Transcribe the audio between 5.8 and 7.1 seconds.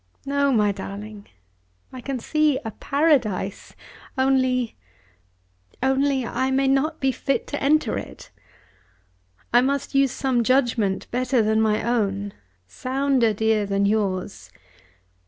only, I may not